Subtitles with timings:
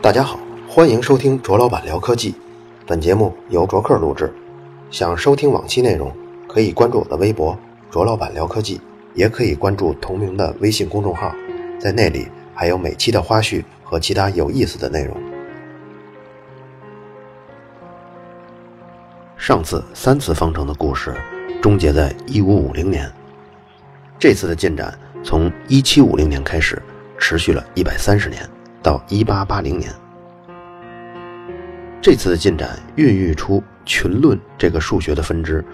[0.00, 2.36] 大家好，欢迎收听卓老板聊科技。
[2.86, 4.32] 本节目由卓克录制。
[4.92, 6.14] 想收听往期内容，
[6.46, 7.58] 可以关注我的微博
[7.90, 8.80] “卓老板聊科技”，
[9.14, 11.34] 也可以关注同名的微信公众号，
[11.80, 15.16] 在那里还有每期的花絮和其他有意思的内容。
[19.36, 21.16] 上次三次方程的故事
[21.60, 23.10] 终结在1550年，
[24.20, 26.80] 这次的进展从1750年开始，
[27.18, 28.48] 持续了一百三十年。
[28.82, 29.92] 到一八八零年，
[32.00, 35.64] 这次的进展孕育出群论这个数学的分支，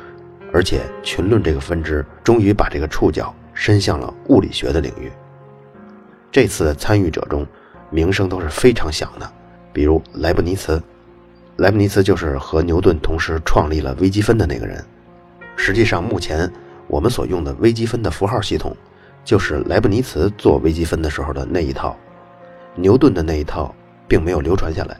[0.52, 5.10] 而且群论这个分支终于把这个触角伸向了物理学的领域。
[6.30, 7.46] 这次的参与者中，
[7.88, 9.32] 名声都是非常响的，
[9.73, 10.82] 比如莱布尼茨。
[11.56, 14.84] 莱布尼茨就是和牛顿同时创立了微积分的那个人。
[15.56, 16.52] 实际上，目前
[16.88, 18.76] 我们所用的微积分的符号系统，
[19.28, 21.95] 就是莱布尼茨做微积分的时候的那一套。
[22.74, 23.74] 牛顿的那一套
[24.07, 24.96] 并没有流传下来。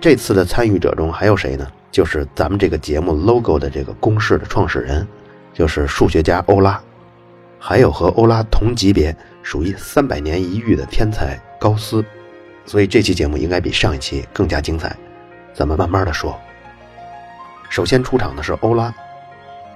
[0.00, 1.66] 这次的参与者中还有谁呢？
[1.90, 5.04] 就是咱们这个节目 logo 的这个公式的创始人，
[5.52, 6.80] 就是数学家欧拉，
[7.58, 12.04] 还有和欧拉同级别、属于三百年一遇的天才高斯。
[12.64, 14.96] 所以这期节目应该比上一期更加精彩，
[15.52, 16.38] 咱们慢慢的说。
[17.68, 18.94] 首先出场的是欧拉，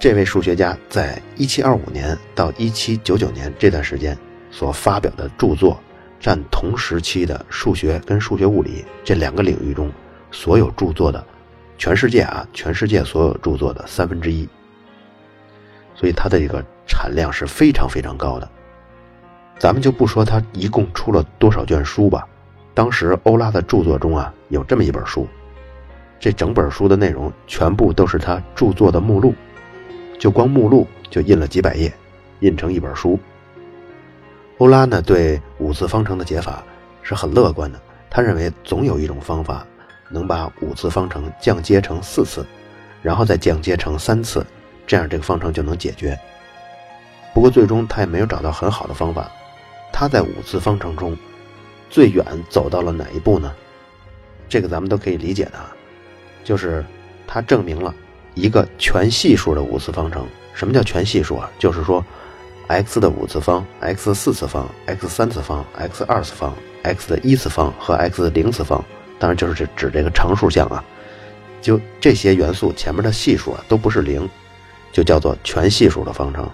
[0.03, 4.17] 这位数学家在1725年到1799年这段时间
[4.51, 5.79] 所发表的著作。
[6.19, 9.89] 占同时期的数学跟数学物理这两个领域中
[10.29, 11.25] 所有著作的，
[11.77, 14.45] 全世界啊，全世界所有著作的三分之一。
[15.95, 18.49] 所以它的这个产量是非常非常高的。
[19.57, 22.27] 咱们就不说他一共出了多少卷书吧，
[22.73, 25.25] 当时欧拉的著作中啊有这么一本书，
[26.19, 29.33] 这整本书的内容全部都是他著作的目录，
[30.19, 31.93] 就光目录就印了几百页，
[32.39, 33.19] 印成一本书。
[34.59, 36.63] 欧拉呢对五次方程的解法
[37.01, 39.65] 是很乐观的，他认为总有一种方法
[40.09, 42.45] 能把五次方程降阶成四次，
[43.01, 44.45] 然后再降阶成三次，
[44.87, 46.17] 这样这个方程就能解决。
[47.33, 49.29] 不过最终他也没有找到很好的方法。
[49.91, 51.15] 他在五次方程中
[51.89, 53.53] 最远走到了哪一步呢？
[54.49, 55.53] 这个咱们都可以理解的，
[56.43, 56.85] 就是
[57.27, 57.93] 他证明了
[58.33, 60.27] 一个全系数的五次方程。
[60.53, 61.49] 什么叫全系数啊？
[61.59, 62.03] 就是说。
[62.67, 68.83] x 的五次方、x 四次方、x 三次方、x 二次方、x 的一次方和 x 的零次方，
[69.19, 70.83] 当然就是指指这个常数项啊。
[71.61, 74.27] 就这些元素前面的系数啊都不是零，
[74.93, 76.49] 就叫做全系数的方程。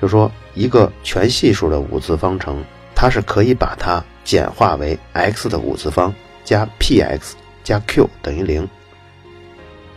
[0.00, 2.62] 就说一个全系数的五次方程，
[2.94, 6.14] 它是可以把它简化为 x 的五次方
[6.44, 8.68] 加 p(x) 加 q 等于零，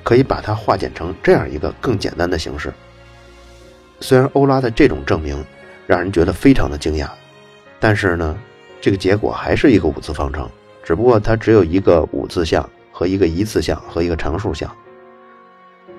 [0.10, 2.74] 可以把它化简成这样一个更简单的形式。
[4.00, 5.46] 虽然欧拉的这种证明
[5.86, 7.08] 让人觉得非常的惊讶，
[7.80, 8.36] 但是呢，
[8.82, 10.50] 这个结果还是一个五次方程，
[10.82, 14.76] 只不过它只有一个五次项和一个一次项和一个常数项。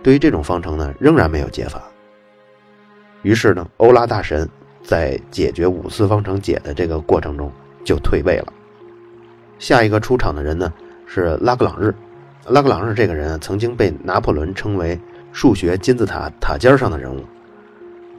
[0.03, 1.81] 对于这种方程呢，仍然没有解法。
[3.23, 4.49] 于是呢，欧拉大神
[4.83, 7.49] 在解决五次方程解的这个过程中
[7.85, 8.53] 就退位了。
[9.61, 10.73] 下一个出场的人呢
[11.07, 11.95] 是拉格朗日。
[12.47, 14.99] 拉格朗日这个人，曾经被拿破仑称为
[15.31, 17.23] 数学金字塔塔尖上的人物。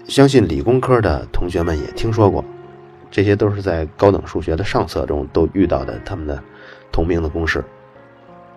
[0.07, 2.45] 相信理工科的同学们也听说过，
[3.09, 6.41] 这些都是在高等数学的上册中都遇到的他们的
[6.91, 7.63] 同名的公式。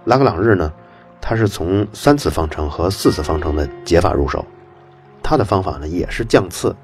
[0.04, 0.70] 拉格朗日呢，
[1.18, 4.44] 他是从三次方程和四次方程的解法入手，
[5.22, 6.76] 他的方法呢也是降次，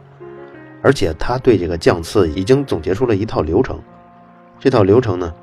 [0.83, 3.79] 而且他对这个降次已经总结出了一套流程。
[4.59, 5.35] 这套流程呢，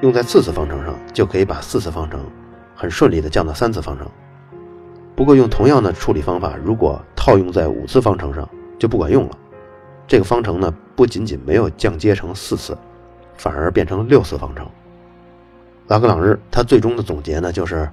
[0.00, 2.20] 用在四次方程上就可以把四次方程
[2.80, 4.06] 很顺利的降到三次方程。
[5.16, 9.36] 不过用同样的处理方法，如果套用在五次方程上就不管用了。
[10.06, 12.78] 这个方程呢，不仅仅没有降阶成四次，
[13.36, 14.64] 反而变成六次方程。
[15.88, 17.90] 拉格朗日他最终的总结呢，就是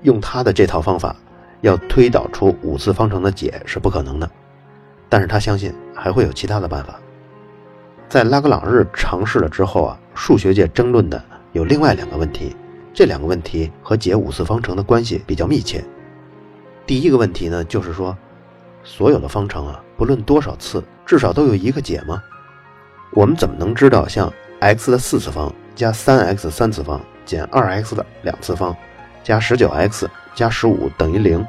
[0.00, 1.14] 用他的这套方法
[1.60, 4.30] 要推导出五次方程的解是不可能的，
[5.10, 6.98] 但是他相信还会有其他的办法。
[8.08, 11.22] 在拉格朗日尝试了之后啊，数学界争论的
[11.52, 12.56] 有另外两个问题，
[12.94, 15.84] 这两个问题和解五次方程的关系比较密切。
[16.86, 18.16] 第一个问题呢，就是说，
[18.84, 22.22] 所有的方程啊，不论多少次，至少都有一个解吗？
[23.10, 28.74] 我们怎么能知道像 x 的四次方加 3x 三次方减 2x 的两次方
[29.24, 30.06] 加 19x
[30.36, 31.44] 加15等于零，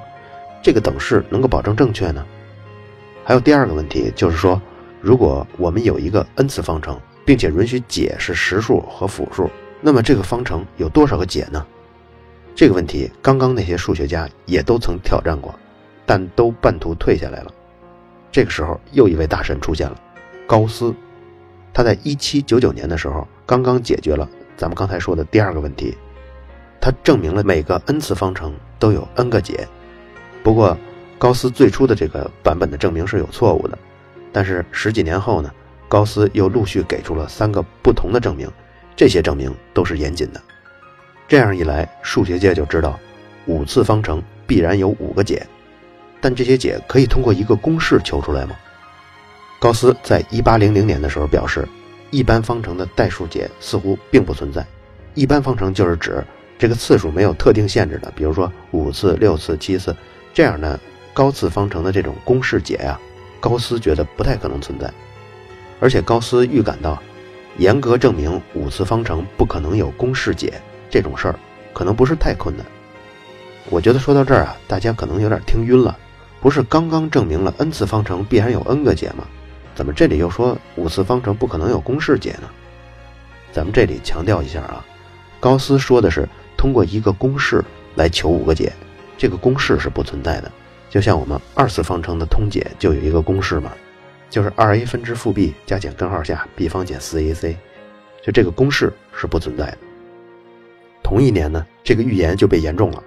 [0.63, 2.25] 这个等式能够保证正确呢？
[3.23, 4.59] 还有第二个问题，就是说，
[4.99, 9.47] 如果我们有一个 n 次方程，并且允许解是实数和负数，
[9.81, 11.65] 那么这个方程有多少个解呢？
[12.55, 15.53] 这个问题，刚刚那些数学家也都曾挑战过，
[16.05, 17.53] 但都半途退下来了。
[18.31, 20.01] 这个时候，又一位大神出现了，
[20.47, 20.93] 高斯。
[21.73, 25.97] 他在一七九九年的时候，刚刚解决了咱们刚才说的第二个问题，
[26.79, 29.67] 他证明了每个 n 次方程都有 n 个解。
[30.41, 30.77] 不过，
[31.17, 33.77] 高斯最初的这个版本的证明是有错误的。
[34.31, 35.51] 但是十几年后呢，
[35.89, 38.49] 高斯又陆续给出了三个不同的证明，
[38.95, 40.41] 这些证明都是严谨的。
[41.27, 42.99] 这样一来，数学界就知道，
[43.45, 45.45] 五次方程必然有五个解。
[46.21, 48.55] 但这些解可以通过一个公式求出来吗？
[49.59, 51.67] 高斯在一八零零年的时候表示，
[52.11, 54.65] 一般方程的代数解似乎并不存在。
[55.13, 56.23] 一般方程就是指
[56.57, 59.95] 这个次数没有特定限制的，比如说五次、六次、七次
[60.33, 60.79] 这样的
[61.13, 62.99] 高次方程的这种公式解呀。
[63.39, 64.91] 高斯觉得不太可能存在，
[65.79, 67.01] 而且高斯预感到，
[67.57, 70.53] 严格证明五次方程不可能有公式解
[70.89, 71.35] 这种事儿，
[71.73, 72.65] 可能不是太困难。
[73.69, 75.97] 我觉得说到这儿啊，大家可能有点听晕了。
[76.41, 79.25] 不是刚刚证明了 n 次方程必然有 n 个解吗？
[79.73, 82.49] 怎么这里又说五次方程不可能有公式解呢？
[83.51, 84.85] 咱们这里强调一下啊，
[85.39, 87.63] 高斯说的是通过一个公式
[87.95, 88.71] 来求五个解，
[89.17, 90.51] 这个公式是不存在的。
[90.89, 93.71] 就像我们二次方程的通解就有一个公式嘛，
[94.35, 97.55] 就是二 a 分之负 b 加减根号下 b 方减四 ac，
[98.21, 99.77] 就这个公式是不存在的。
[101.01, 103.01] 同一年呢，这个预言就被言中了。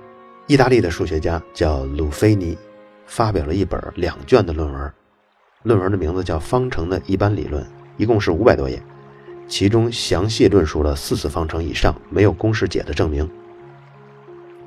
[0.46, 2.56] 意大利的数学家叫鲁菲尼，
[3.04, 4.92] 发表了一本两卷的论文，
[5.64, 7.62] 论文的名字叫《方程的一般理论》，
[7.98, 8.82] 一共是五百多页，
[9.46, 13.30] 其中详细论述了四次方程以上没有公式解的证明。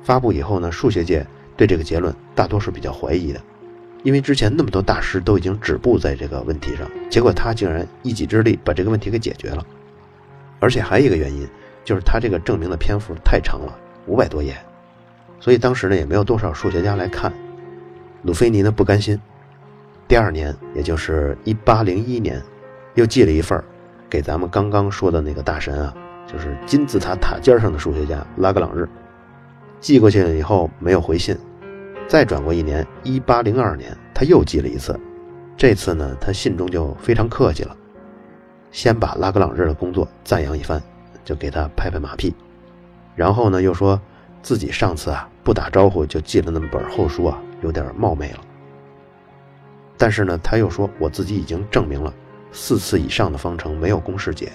[0.04, 1.26] 发布以后呢，数学界。
[1.56, 3.40] 对这个结论，大多数比较怀疑的，
[4.02, 9.64] 因为之前那么多大师都已经止步在这个问题上，结果他竟然一己之力把这个问题给解决了。
[10.58, 11.48] 而且还有一个原因，
[11.84, 14.56] 就是他这个证明的篇幅太长了，五百多页，
[15.38, 17.32] 所以当时呢也没有多少数学家来看。
[18.22, 19.18] 鲁菲尼呢不甘心，
[20.06, 22.40] 第二年，也就是一八零一年，
[22.94, 23.62] 又寄了一份
[24.08, 25.94] 给咱们刚刚说的那个大神啊，
[26.26, 28.88] 就是金字塔塔尖上的数学家拉格朗日，
[29.80, 31.36] 寄过去了以后没有回信。
[32.08, 34.98] 再转过一年，一八零二年，他又寄了一次。
[35.56, 37.76] 这次呢，他信中就非常客气了，
[38.70, 40.82] 先把拉格朗日的工作赞扬一番，
[41.24, 42.34] 就给他拍拍马屁。
[43.14, 44.00] 然后呢，又说
[44.42, 48.40] 自己上次啊不打招呼就寄了那么本厚书啊，有点冒昧了。
[49.96, 52.12] 但是呢，他又说我自己已经证明了
[52.50, 54.52] 四次以上的方程没有公式解，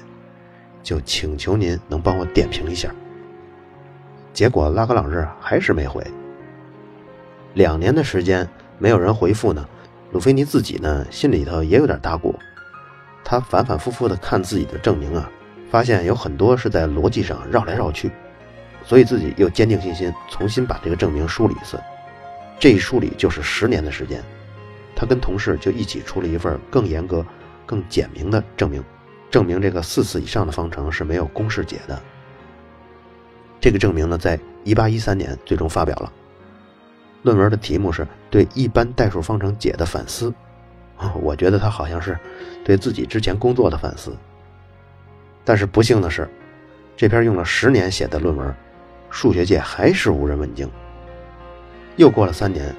[0.83, 2.93] 就请求您能帮我点评一下。
[4.33, 6.05] 结果拉格朗日还是没回。
[7.57, 9.67] 两年的时间没有人回复呢，
[10.11, 12.37] 鲁菲尼自己呢心里头也有点打鼓，
[13.23, 15.27] 他反反复复的看自己的证明啊，
[15.71, 18.11] 发现有很多是在逻辑上绕来绕去，
[18.85, 21.79] 所以自己又坚定信心，重新把这个证明梳理一次。
[22.59, 24.21] 这一梳理就是十年的时间，
[24.95, 27.25] 他跟同事就一起出了一份更严格、
[27.65, 28.83] 更简明的证明，
[29.31, 31.99] 证明这个四次以上的方程是没有公式解的。
[33.59, 36.13] 这个证明呢，在一八一三年最终发表了。
[37.27, 40.33] 论文的题目是对一般代数方程解的反思，
[41.21, 42.17] 我觉得他好像是
[42.63, 44.15] 对自己之前工作的反思。
[45.43, 46.25] 但是不幸的是，
[46.95, 48.55] 这篇用了十年写的论文，
[49.09, 50.65] 数学界还是无人问津。
[51.97, 52.73] 又过了三年，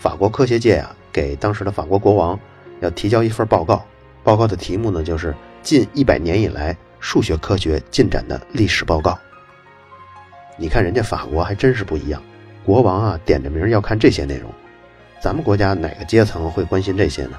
[0.00, 2.36] 法国科学界啊给当时的法国国王
[2.80, 3.86] 要提交一份报告，
[4.24, 5.32] 报告的题目呢就是
[5.62, 9.16] 近一百年以来数学科学进展的历史报告。
[10.56, 12.20] 你看人家法国还真是不一样。
[12.66, 14.50] 国王啊，点着名要看这些内容，
[15.20, 17.38] 咱们国家哪个阶层会关心这些呢？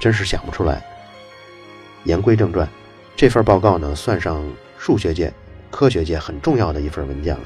[0.00, 0.82] 真是想不出来。
[2.04, 2.66] 言归正传，
[3.14, 4.42] 这份报告呢，算上
[4.78, 5.30] 数学界、
[5.70, 7.42] 科学界很重要的一份文件了。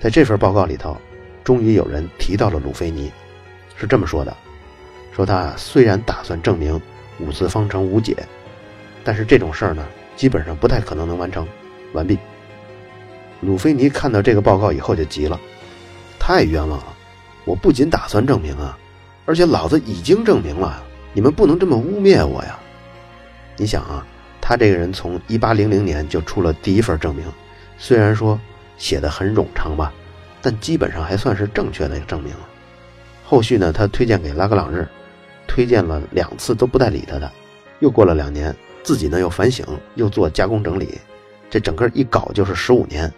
[0.00, 0.98] 在这份报告里头，
[1.42, 3.10] 终于有人提到了鲁菲尼，
[3.74, 4.36] 是这么说的：
[5.16, 6.78] 说他虽然打算证明
[7.20, 8.14] 五次方程无解，
[9.02, 9.82] 但是这种事儿呢，
[10.14, 11.48] 基本上不太可能能完成。
[11.94, 12.18] 完毕。
[13.40, 15.40] 鲁菲尼看到这个报告以后就急了。
[16.24, 16.84] 太冤枉了！
[17.44, 18.78] 我不仅打算证明啊，
[19.26, 20.80] 而且老子已经证明了，
[21.12, 22.56] 你们不能这么污蔑我呀！
[23.56, 24.06] 你想啊，
[24.40, 27.26] 他这个人从一八零零年就出了第一份证明，
[27.76, 28.38] 虽然说
[28.78, 29.92] 写的很冗长吧，
[30.40, 32.32] 但基本上还算是正确的证明。
[33.24, 34.86] 后续呢，他推荐给拉格朗日，
[35.48, 37.28] 推荐了两次都不带理他的。
[37.80, 41.00] 又过了两年，自己呢又反省，又做加工整理，
[41.50, 43.12] 这整个一搞就是十五年，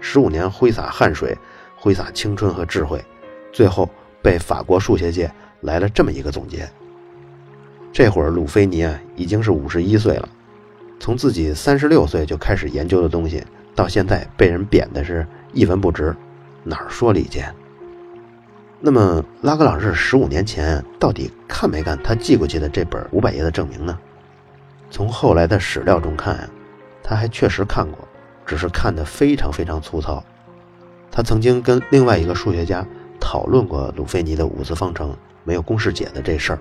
[0.00, 1.36] 十五年挥洒汗水。
[1.80, 3.02] 挥洒青春和智慧，
[3.52, 3.88] 最后
[4.22, 5.32] 被法国数学界
[5.62, 6.68] 来了这么一个总结。
[7.90, 10.28] 这会儿鲁菲尼啊已经是五十一岁了，
[11.00, 13.42] 从自己三十六岁就开始研究的东西，
[13.74, 16.14] 到现在被人贬的是一文不值，
[16.62, 17.42] 哪儿说理去？
[18.78, 23.98] 那么拉格朗日十五年前到底看没看他寄过去的这本五百页的证明呢？
[24.90, 26.48] 从后来的史料中看呀，
[27.02, 28.06] 他还确实看过，
[28.46, 30.22] 只是看得非常非常粗糙。
[31.10, 32.86] 他曾经跟另外一个数学家
[33.18, 36.58] 讨论过鲁菲尼的五次方程没有公式解的这事儿。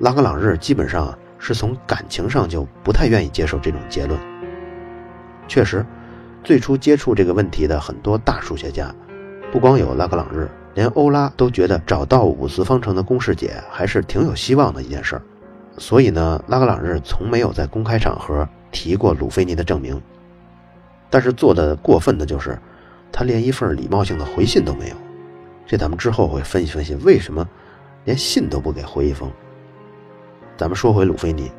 [0.00, 4.18] 拉格朗日基本上是从感情上就不太愿意接受这种结论。
[5.46, 5.84] 确实，
[6.44, 8.94] 最初接触这个问题的很多大数学家，
[9.50, 15.22] 不光有拉格朗日，连欧拉都觉得找到五次方程的公式解还是挺有希望的一件事儿。
[15.78, 20.00] 所以呢，拉格朗日从没有在公开场合提过鲁菲尼的证明。
[21.08, 22.58] 但是做的过分的就是，
[23.10, 24.96] 他连一份礼貌性的回信都没有。
[25.66, 27.46] 这咱们之后会分析分析，为什么
[28.04, 29.30] 连信都不给回一封。
[30.56, 31.52] 咱们说回鲁菲尼，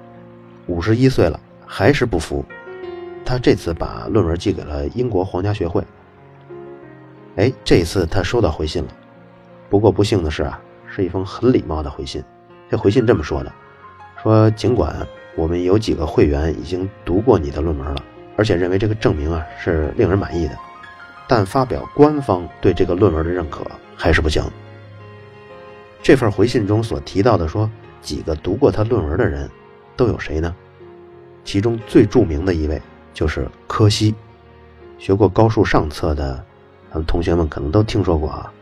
[0.68, 2.44] 五十一岁了还是不服，
[3.24, 5.84] 他这次把论文寄给了英国皇家学会。
[7.36, 8.90] 哎，这次他收到回信了，
[9.70, 12.24] 不过不幸的是啊，是一封很礼貌的回信。
[12.70, 13.54] 这回信这么说的：
[14.22, 14.96] 说尽管
[15.36, 18.04] 我们有几个会员已经读过你的论文了，
[18.36, 20.58] 而且认为这个证明啊是令人满意的，
[21.30, 24.44] 但发表官方对这个论文的认可还是不行。
[26.02, 27.72] 这份回信中所提到的说。
[28.02, 29.52] 几个读过他论文的人，
[29.98, 30.56] 都有谁呢？
[31.44, 32.82] 其中最著名的一位
[33.14, 34.16] 就是柯西。
[34.98, 36.42] 学过高数上册的，
[36.90, 38.54] 咱们同学们可能都听说过啊。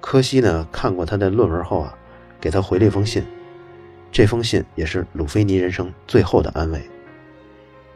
[0.00, 1.92] 柯西呢，看过他的论文后啊，
[2.40, 3.24] 给他回了一封信。
[4.12, 6.80] 这封信也是鲁菲尼人生最后的安慰，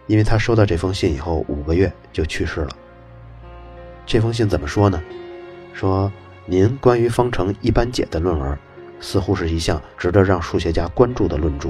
[0.08, 2.70] 因为他收到这封信以后五个月就去世了。
[4.06, 5.02] 这封信怎么说呢？
[5.74, 6.10] 说
[6.46, 8.58] 您关于方程一般解的论文。
[8.98, 11.68] 似乎是一项值得让数学家关注的论著，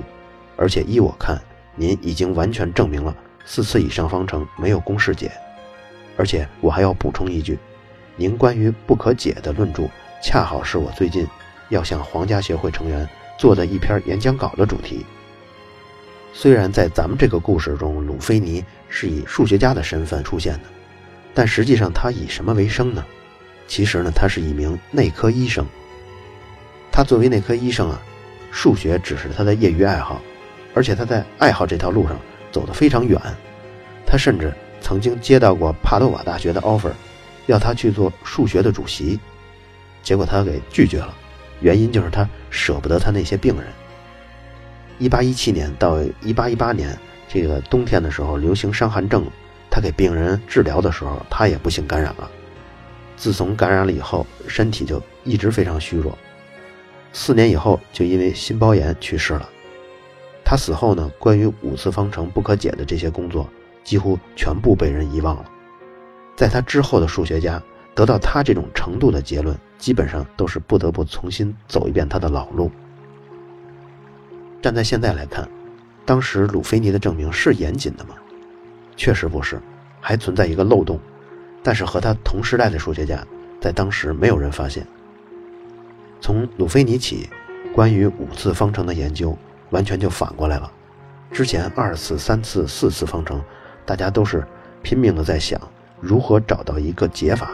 [0.57, 1.37] 而且依我看，
[1.75, 3.13] 您已经完全证明了
[3.45, 5.33] 四次以上方程没有公式解。
[6.17, 7.59] 而且我还要补充一句，
[8.15, 9.89] 您关于不可解的论著，
[10.23, 11.27] 恰好是我最近
[11.69, 15.05] 要向皇家协会成员做的一篇演讲稿的主题。
[16.33, 20.61] 虽然在咱们这个故事中，鲁菲尼是以数学家的身份出现的，
[21.37, 23.05] 但实际上他以什么为生呢？
[23.69, 25.67] 其实呢，他是一名内科医生。
[26.91, 28.01] 他作为内科医生啊，
[28.51, 30.19] 数学只是他的业余爱好，
[30.73, 32.19] 而且他在爱好这条路上
[32.51, 33.21] 走得非常远。
[34.07, 34.51] 他甚至
[34.81, 36.93] 曾经接到过帕多瓦大学的 offer，
[37.45, 39.21] 要他去做数学的主席，
[40.03, 41.15] 结果他给拒绝了，
[41.61, 43.67] 原因就是他舍不得他那些病人。
[44.99, 49.23] 一八一七年到一八一八年这个冬天的时候，流行伤寒症，
[49.77, 52.31] 他给病人治疗的时候，他也不幸感染了。
[53.15, 56.17] 自从感染了以后，身体就一直非常虚弱。
[57.13, 59.47] 四年以后，就因为心包炎去世了。
[60.43, 63.47] 他死后呢，关于五次方程不可解的这些工作，
[63.85, 65.45] 几乎全部被人遗忘了。
[66.35, 67.63] 在他之后的数学家
[67.95, 72.71] 得到他这种程度的结论，基本上都是不得不重新走一遍他的老路。
[74.63, 75.47] 站在现在来看，
[76.07, 78.15] 当时鲁菲尼的证明是严谨的吗？
[78.97, 79.61] 确实不是，
[80.01, 80.99] 还存在一个漏洞。
[81.63, 83.25] 但是和他同时代的数学家，
[83.61, 84.87] 在当时没有人发现。
[86.21, 87.29] 从鲁菲尼起，
[87.75, 89.37] 关于五次方程的研究
[89.71, 90.73] 完全就反过来了。
[91.33, 93.43] 之前二次、三次、四次方程，
[93.85, 94.47] 大家都是
[94.83, 95.61] 拼命的在想
[96.01, 97.51] 如何找到一个解法。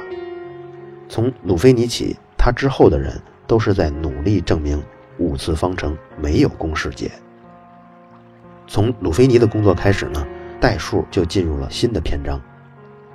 [1.08, 4.82] 从鲁菲尼起，他之后的人都是在努力证明
[5.18, 7.10] 五次方程没有公式解。
[8.66, 10.24] 从鲁菲尼的工作开始呢，
[10.62, 12.40] 代数就进入了新的篇章，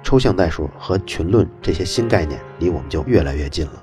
[0.04, 3.82] 抽象代数和群论这些新概念离我们就越来越近了。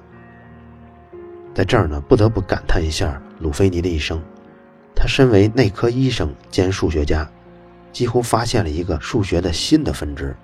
[1.54, 4.22] 在这儿呢，不得不感叹一下鲁菲尼的一生。
[4.94, 7.26] 他身为内科医生兼数学家，
[7.90, 10.36] 几乎发现了一个数学的新的分支，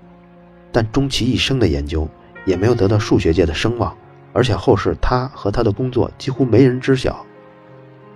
[0.73, 2.09] 但终其一生的研究
[2.47, 3.95] 也没有得到数学界的声望，
[4.33, 7.23] 而且后世他和他的工作几乎没人知晓。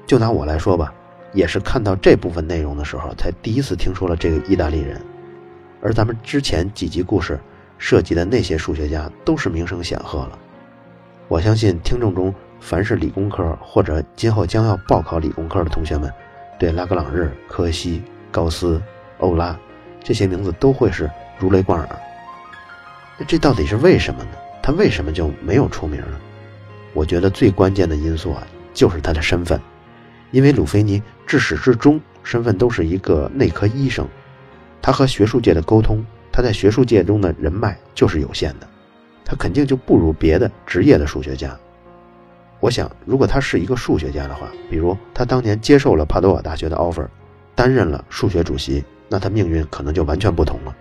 [0.07, 0.95] 就拿我来说吧，
[1.35, 4.99] 也是看到这部分内容的时候，才第一次听说了这个意大利人。
[5.83, 7.38] 而咱们之前几集故事
[7.76, 10.38] 涉及的那些数学家，都是名声显赫了。
[11.29, 12.35] 我相信听众中。
[12.61, 16.11] 凡是理工科或者今后将要报考理工科的同学们，
[16.59, 18.81] 对拉格朗日、柯西、高斯、
[19.19, 19.55] 欧拉
[20.03, 21.87] 这些名字都会是如雷贯耳。
[23.19, 24.31] 那这到底是为什么呢？
[24.62, 26.19] 他为什么就没有出名呢？
[26.95, 29.61] 我觉得最关键的因素啊，就是他的身份，
[30.35, 34.05] 因为鲁菲尼至始至终身份都是一个内科医生，
[34.83, 38.67] 他和学术界的沟通，他在学术界中的人脉就是有限的，
[39.25, 41.57] 他肯定就不如别的职业的数学家。
[42.59, 47.07] 我想，如果他是一个数学家的话，比如他当年接受了帕多瓦大学的 offer，
[47.55, 50.75] 担任了数学主席，那他命运可能就完全不同了。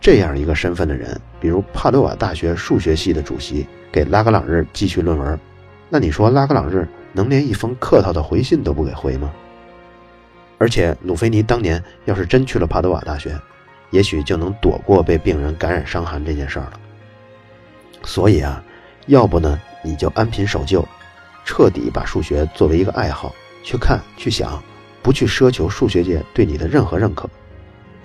[0.00, 5.38] 这样一个身份的人，比如帕多瓦大学数学系的主席给拉格朗日继续论文，
[5.88, 9.32] 那你说拉格朗日能连一封客套的回信都不给回吗？
[10.58, 13.36] 而且鲁菲尼当年要是真去了帕德瓦大学，
[13.90, 16.80] 也许就能躲过被病人感染伤寒这件事儿了。
[18.04, 18.62] 所以啊，
[19.06, 20.86] 要不呢，你就安贫守旧，
[21.44, 24.62] 彻底把数学作为一个爱好去看去想，
[25.02, 27.28] 不去奢求数学界对你的任何认可；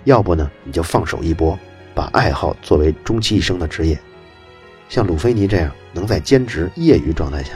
[0.05, 1.57] 要不呢，你就放手一搏，
[1.93, 3.97] 把爱好作为终其一生的职业。
[4.89, 7.51] 像鲁菲尼这样能在兼职业余状态下，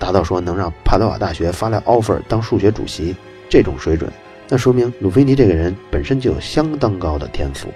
[0.00, 3.14] 达到说能让帕德瓦大学发来 offer 当数学主席
[3.50, 4.10] 这种水准，
[4.48, 7.68] 那说明鲁菲尼这个人本身就有相当高的天赋。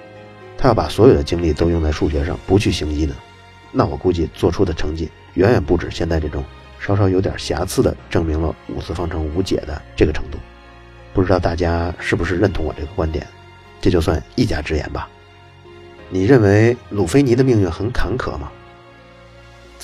[0.57, 3.15] 他要把所有的精力都用在数学上，不去行医呢，
[3.71, 6.43] 那我估计做出的成绩远远不止现在这种
[6.81, 10.39] 稍稍有点瑕疵的证明了五次方程无解的这个程度。
[11.13, 13.27] 不知道大家是不是认同我这个观点？
[13.83, 15.07] 这就算一家之言吧。
[16.09, 18.51] 你认为鲁菲尼的命运很坎坷吗？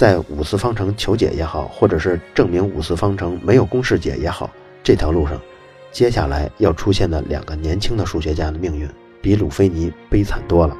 [0.00, 4.48] 在五次方程求解也好，或者是证明五次方程没有公式解也好，
[4.82, 5.38] 这条路上，
[5.92, 8.88] 接下来要出现的两个年轻的数学家的命运，
[9.20, 10.74] 比鲁菲尼悲惨多了。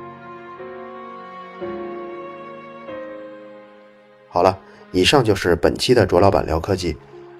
[4.26, 4.58] 好了，
[4.90, 6.96] 以上就是本期的卓老板聊科技。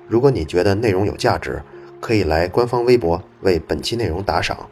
[0.07, 1.63] 如果你觉得内容有价值，
[1.99, 4.69] 可以来官方微博为本期内容打赏。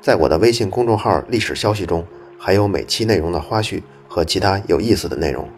[0.00, 2.04] 在我的微信公众号历史消息中，
[2.36, 5.48] 还有每期内容的花絮和其他有意思的内容。